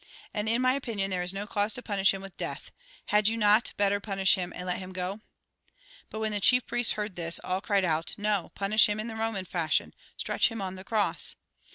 And, 0.33 0.49
in 0.49 0.63
my 0.63 0.73
opinion, 0.73 1.11
there 1.11 1.21
is 1.21 1.31
no 1.31 1.45
cause 1.45 1.75
to 1.75 1.83
punish 1.83 2.11
him 2.11 2.23
with 2.23 2.35
death. 2.35 2.71
Had 3.13 3.27
vou 3.27 3.37
not 3.37 3.71
better 3.77 3.99
punish 3.99 4.33
hun 4.33 4.51
and 4.51 4.65
let 4.65 4.79
him 4.79 4.93
go?" 4.93 5.21
But 6.09 6.21
when 6.21 6.31
the 6.31 6.39
chief 6.41 6.65
priests 6.65 6.93
heard 6.93 7.15
this, 7.15 7.37
all 7.43 7.61
cried 7.61 7.85
out:" 7.85 8.15
No, 8.17 8.51
punish 8.55 8.89
him 8.89 8.99
in 8.99 9.05
the 9.05 9.15
Roman 9.15 9.45
fashion! 9.45 9.93
Stretch 10.17 10.49
him 10.49 10.59
on 10.59 10.73
the 10.73 10.83
cross 10.83 11.35